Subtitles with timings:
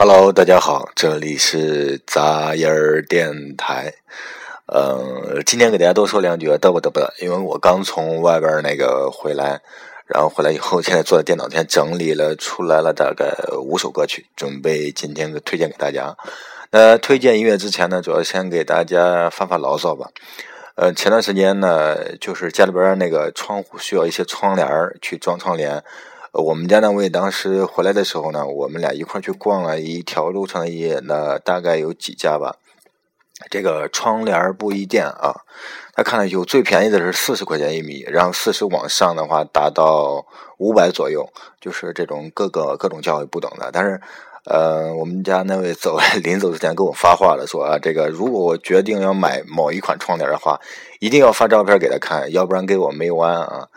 [0.00, 3.92] Hello，大家好，这里是杂音儿电台。
[4.66, 9.60] 嗯，今天给大家多说两句，嘚不嘚不，因为我刚从外边那个回来，
[10.06, 16.16] 然后回来以后，现在坐在电脑前整理了出来了大概五首歌曲，准备今天的推荐给大家。
[16.70, 20.10] 那推荐音乐之前呢，主要先给大家发发牢骚吧。
[20.76, 25.82] 呃，前段时间呢，就是家里边那个窗户需要一些窗帘儿去装窗帘。
[26.32, 32.56] 我们家那位当时回来的时候呢，我们俩一块去逛了一条路上的那大概有几家吧。
[33.50, 35.42] 这个窗帘布艺店啊，
[35.94, 40.26] 他看了有最便宜的是四十块钱一米，然后四十往上的话达到
[40.58, 41.28] 五百左右，
[41.60, 43.70] 就是这种各个各种价位不等的。
[43.72, 44.00] 但是，
[44.44, 50.60] 呃，我们家那位走临走之前跟我发话了，说啊，这个如果我决定要买某一款窗帘的话，
[50.98, 53.68] 一定要发照片给他看，要不然给我没完啊。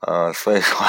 [0.00, 0.86] 呃，所以说。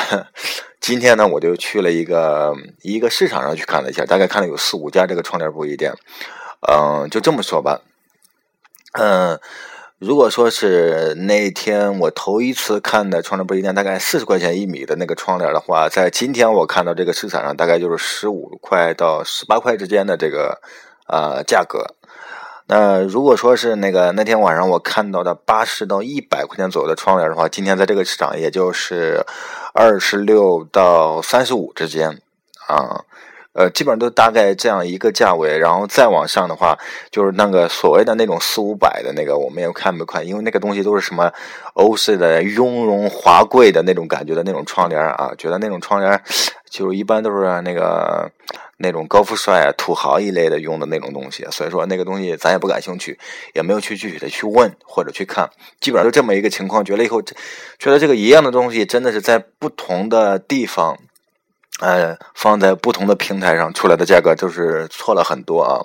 [0.82, 5.94] 今天呢，我就去了一个一个市场上去看了一下，大概看了有四五家这个窗帘布艺店。
[6.72, 7.82] 嗯，就这么说吧。
[8.94, 9.38] 嗯，
[10.00, 20.62] 如果说是那天我头一次看的窗帘布艺店，大概四十块钱一米的那个窗帘的话，在今天我看到这个市场上，大概就是十五块到十八块之间的这个
[21.08, 21.94] 呃价格。
[22.72, 29.26] 那如果说是那个那天晚上我看到的八十到一百块钱左右的窗帘的话，今天在这个市场也就是
[29.74, 32.22] 二十六到三十五之间
[32.68, 33.02] 啊，
[33.54, 36.78] 呃，基本上都大概这样一个价位，然后再往上的话，
[37.10, 41.32] 就是那个所谓的那种四五百的那个，我们也看不看，因为那个东西都是什么
[41.74, 46.22] 欧式的雍容华贵的那种感觉的那种窗帘啊，觉得那种窗帘
[46.70, 48.32] 就是一般都是那个。
[48.82, 53.20] 那种高富帅啊、土豪一类的用的那种东西，所以说那个东西咱也不感兴趣，
[53.54, 55.50] 也没有去具体的去问或者去看，
[55.82, 56.86] 基本上就这么一个情况。
[56.86, 60.98] 觉得以后觉得这个一样的东西，真的是在不同的地方，
[61.82, 65.84] 呃，放在不同的平台上出来的价格就是错了很多啊，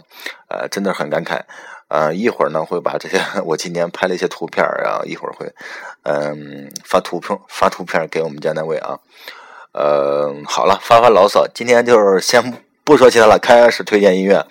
[0.48, 1.40] 呃，真的很感慨。
[1.88, 5.52] 呃，一会儿呢会把这些 我今天拍了一些图片然后一会儿会
[6.04, 9.00] 嗯发图片发图片给我们家那位啊。
[9.74, 12.42] 呃，好了，发发牢骚，今天就是先。
[12.86, 14.44] 不说其他了，开始推荐音乐。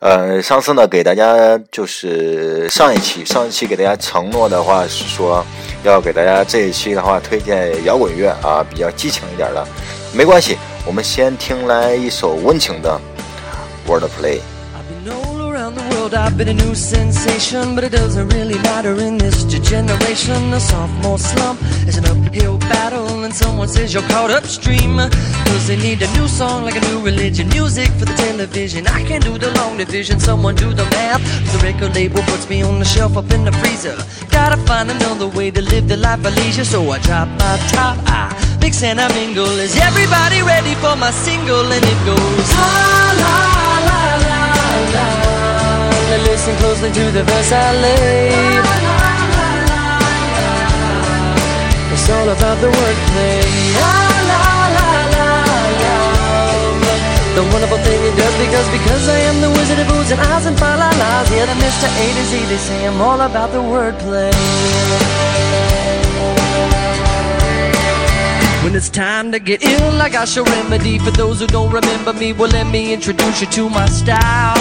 [0.00, 5.46] 呃，上次呢给大家就是上一期，上一期给大家承诺的话是说
[5.84, 9.64] 要给大家这一期的话推荐摇滚乐啊，比较激情一点的。
[10.12, 13.00] 没关系，我们先听来一首温情的
[13.88, 14.38] 《Word Play》。
[16.08, 21.18] world I've been a new sensation But it doesn't really matter in this generation A sophomore
[21.18, 22.47] slump is an uphill
[23.28, 27.04] And someone says you're caught upstream Cause they need a new song like a new
[27.04, 27.46] religion.
[27.50, 28.86] Music for the television.
[28.86, 30.18] I can't do the long division.
[30.18, 31.20] Someone do the math.
[31.52, 33.98] The record label puts me on the shelf up in the freezer.
[34.30, 36.64] Gotta find another way to live the life of leisure.
[36.64, 39.58] So I drop my top, I mix and I mingle.
[39.60, 41.70] Is everybody ready for my single?
[41.70, 44.38] And it goes ah, La la la la
[44.94, 45.08] la.
[46.24, 49.07] Listen closely to the verse I lay.
[52.10, 53.42] All about the wordplay.
[53.80, 53.94] la
[54.30, 54.42] la
[54.76, 55.28] la la.
[57.36, 60.46] The wonderful thing it does because because I am the wizard of oohs and ahs
[60.46, 61.30] and fa la la's.
[61.30, 61.86] Yeah, the Mr.
[61.86, 64.32] A to Z, they say I'm all about the wordplay.
[68.64, 70.98] When it's time to get ill, I got your remedy.
[70.98, 74.58] For those who don't remember me, well, let me introduce you to my style.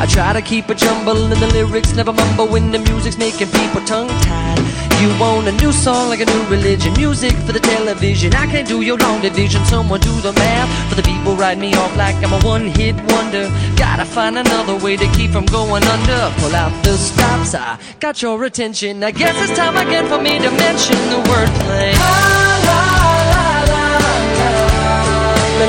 [0.00, 3.48] I try to keep a jumble in the lyrics, never mumble when the music's making
[3.48, 4.67] people tongue tied.
[5.00, 8.34] You want a new song like a new religion, music for the television.
[8.34, 10.68] I can't do your long division, someone do the math.
[10.88, 13.48] For the people write me off like I'm a one hit wonder.
[13.76, 16.32] Gotta find another way to keep from going under.
[16.38, 19.04] Pull out the stops, I got your attention.
[19.04, 21.94] I guess it's time again for me to mention the wordplay.
[21.94, 22.90] La, la,
[23.30, 23.98] la,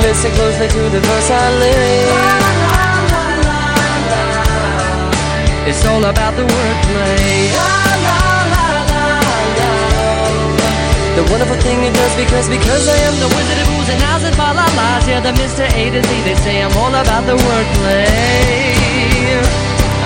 [0.02, 2.50] Listen closely to the verse I lay.
[5.70, 7.89] It's all about the wordplay.
[11.20, 14.24] The wonderful thing it does because because I am the wizard of oohs and ahs
[14.24, 15.04] and fa la la's.
[15.04, 15.68] Yeah, the Mr.
[15.68, 16.10] A to Z.
[16.24, 18.08] They say I'm all about the wordplay.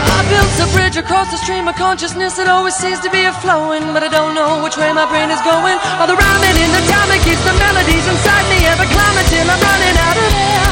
[0.10, 3.34] I built a bridge across the stream of consciousness that always seems to be a
[3.46, 5.78] flowing, but I don't know which way my brain is going.
[6.02, 9.46] All the rhyming in the time that keeps the melodies inside me ever climbing till
[9.46, 10.66] I'm running out of air.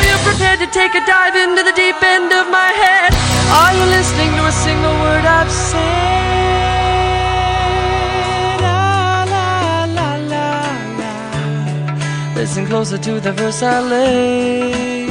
[0.00, 3.12] Are you prepared to take a dive into the deep end of my head?
[3.52, 6.13] Are you listening to a single word I've said?
[12.44, 15.08] Listen closer to the verse I lay.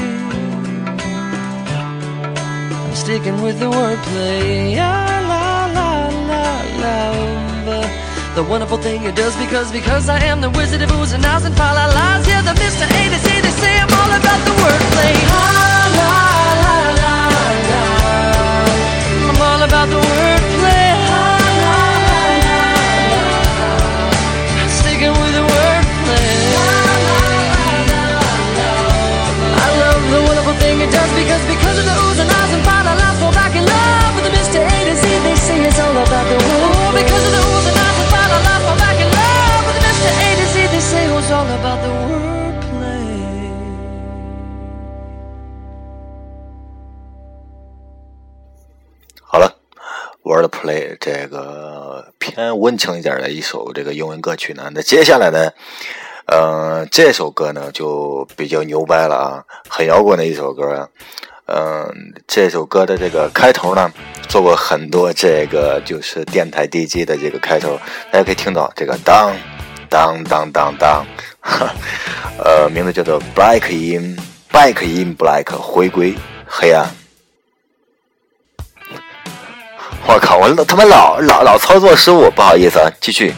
[2.83, 4.77] I'm sticking with the wordplay.
[4.77, 5.89] Ah, la la
[6.29, 6.45] la
[7.65, 7.81] la.
[8.35, 11.43] The wonderful thing it does because because I am the wizard of oohs and ahs
[11.45, 12.27] and fa la la's.
[12.27, 12.85] Yeah, the Mr.
[12.99, 13.41] A to Z.
[13.41, 15.15] They say I'm all about the wordplay.
[15.33, 15.67] La la
[15.99, 16.13] la
[16.65, 17.15] la la.
[19.29, 20.82] I'm all about the wordplay.
[30.72, 33.54] it does because because of the oohs and ahs and fa la la fall back
[33.54, 34.60] in love with the Mr.
[34.64, 35.04] A to Z.
[35.24, 38.22] They say it's all about the ooh because of the oohs and ahs and fa
[38.32, 40.08] la la fall back in love with the Mr.
[40.08, 40.54] A to Z.
[40.72, 43.06] They say it's all about the wordplay.
[50.24, 55.50] Wordplay 这个偏温情一点的一首这个英文歌曲呢，那接下来呢，
[56.25, 60.89] 呃，这首歌呢就比较牛掰了啊，很摇滚的一首歌。
[61.45, 63.91] 嗯，这首歌的这个开头呢，
[64.29, 67.77] 做过很多这个就是电台 DJ 的这个开头，
[68.11, 69.35] 大家可以听到这个当
[69.89, 71.05] 当当当当，
[72.39, 74.17] 呃，名字叫做 Black in
[74.49, 76.15] Black in Black，回归
[76.47, 76.89] 黑暗。
[80.07, 80.37] 我靠！
[80.37, 83.33] 我他妈老老老操作失误，不好意思啊，继续。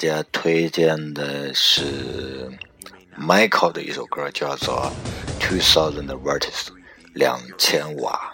[0.00, 2.50] 家推荐的是
[3.20, 4.90] Michael 的一首歌，叫做
[5.46, 6.70] 《Two Thousand v e r t i s》，
[7.12, 8.32] 两千瓦。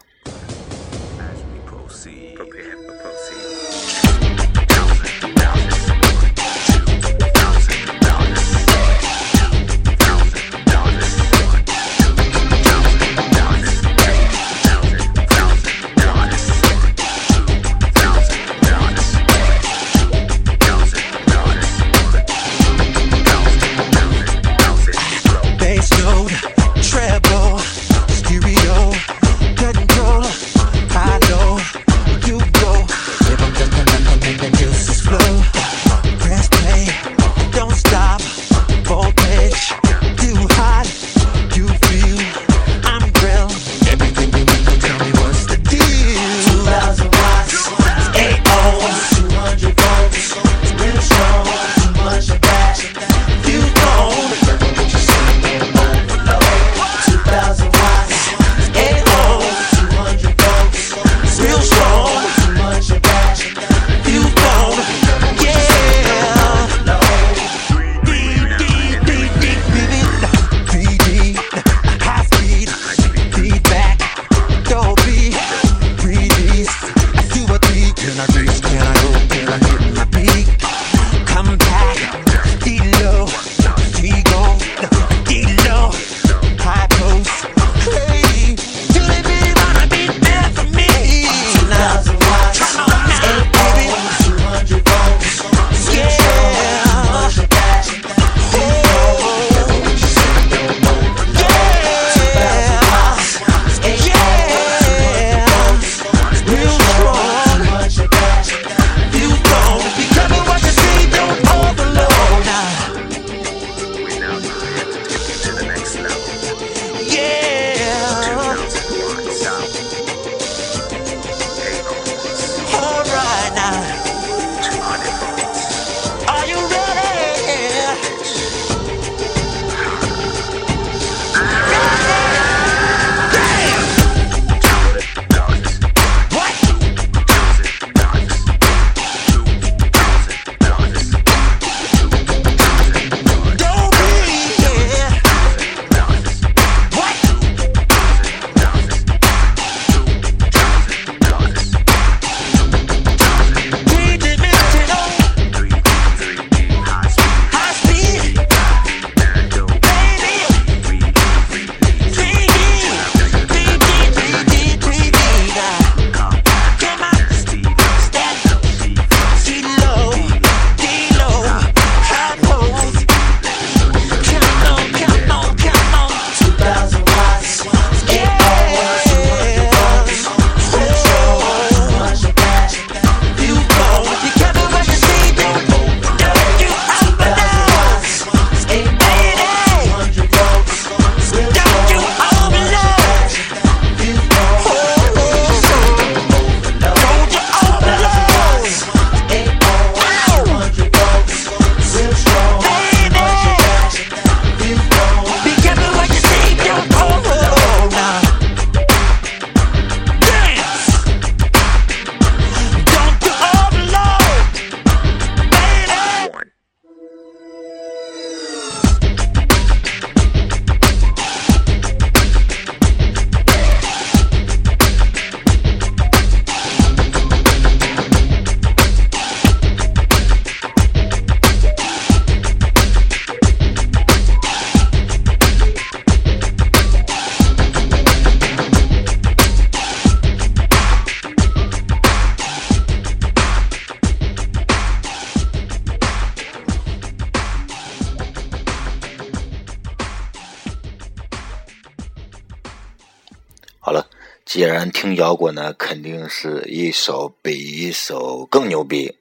[254.56, 259.14] 既然听摇滚呢，肯定是一首比一首更牛逼。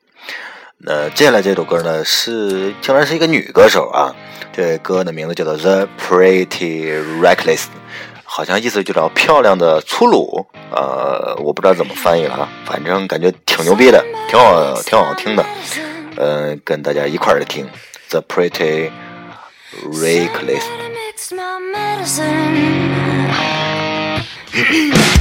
[0.77, 4.15] 那接下来这首歌呢，是竟然是一个女歌手啊！
[4.53, 7.63] 这歌的名字叫做《The Pretty Reckless》，
[8.23, 10.47] 好像意思就叫漂亮的粗鲁。
[10.71, 15.45] 呃，我不知道怎么翻译了啊，反正感觉挺牛逼的，挺好，挺好听的。
[16.15, 17.67] 嗯，跟大家一块儿来听
[18.09, 18.89] 《The Pretty
[19.83, 20.61] Reckless》。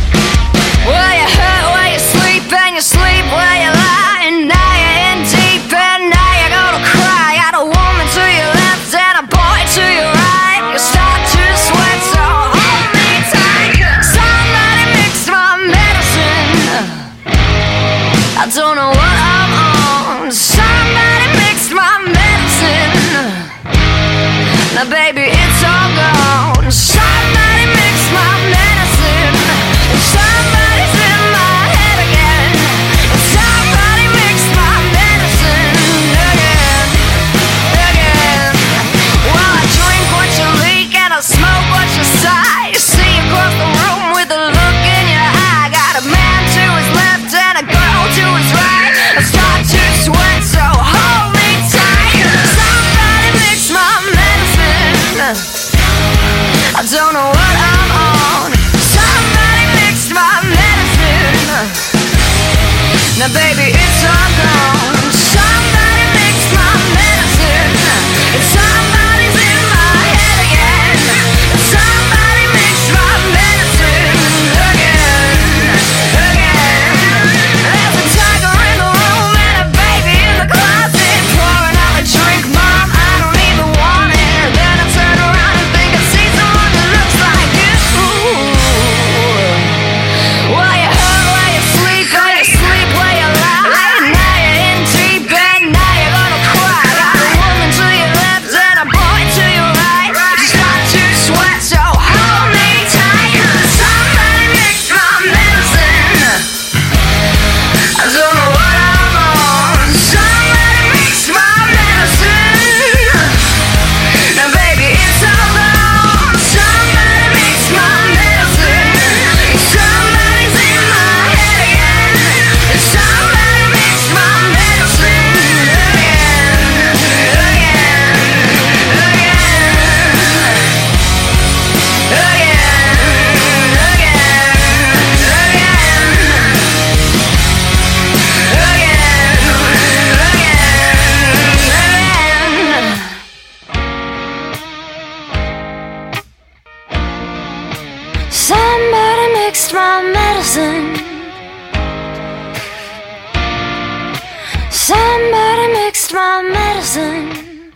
[155.95, 157.73] mixed my medicine.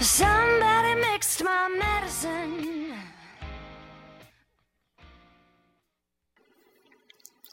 [0.00, 2.96] Somebody mixed my medicine.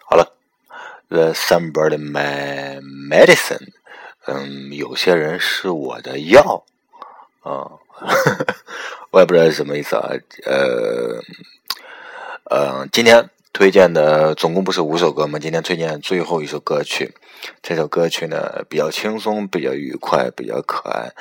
[0.08, 0.34] 好了
[1.10, 3.74] ，The somebody my medicine，
[4.26, 6.64] 嗯，有些人是我的药，
[7.42, 7.78] 啊、
[9.12, 10.10] 我也不知道是什么意思啊，
[10.46, 11.22] 呃，
[12.46, 15.38] 呃，今天推荐的总共不是五首歌吗？
[15.38, 17.14] 今天推荐最后一首歌曲，
[17.62, 21.12] 这首歌曲呢比较轻松，比较愉快，比较可爱，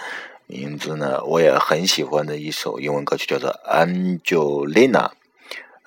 [0.46, 4.90] 名字呢我也很喜欢的一首英文歌曲，叫做《Angelina》。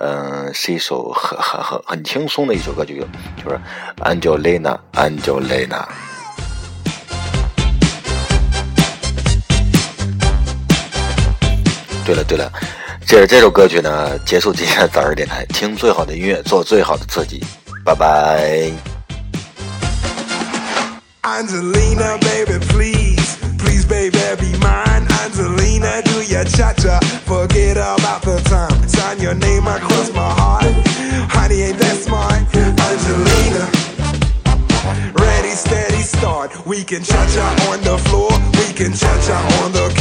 [0.04, 3.06] 嗯，是一首很很很很轻松的一首歌曲，
[3.44, 3.60] 就是
[3.98, 5.86] Angelina Angelina。
[12.04, 12.52] 对了对了，
[13.06, 17.44] 这这首歌曲呢，结束今天的早日电台，听最好的音乐，做最好的自己，
[17.86, 18.91] 拜拜。
[21.24, 25.06] Angelina, baby, please, please, baby, be mine.
[25.22, 28.90] Angelina, do your cha cha, forget about the time.
[28.90, 30.66] Sign your name across my heart.
[31.30, 32.42] Honey, ain't that smart?
[32.58, 33.70] Angelina,
[35.14, 36.66] ready, steady, start.
[36.66, 39.94] We can cha cha on the floor, we can cha cha on the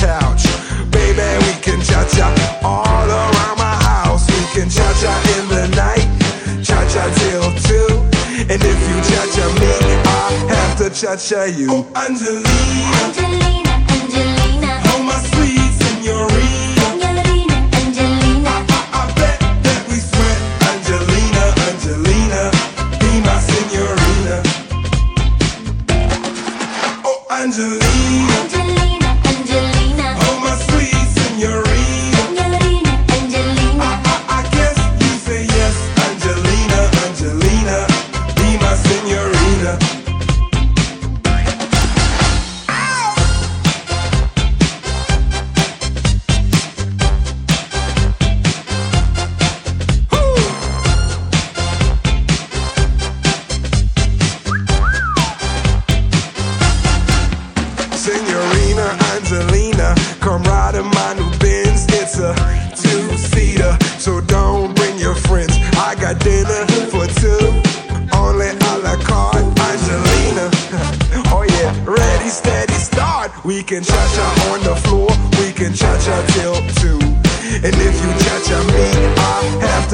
[11.17, 11.67] cha cha you.
[11.71, 12.45] Oh, Angelina,
[13.05, 13.40] Angelina,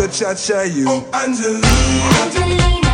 [0.09, 0.87] cha cha you.
[0.89, 1.67] Oh, Angelina.
[2.23, 2.86] Angelina,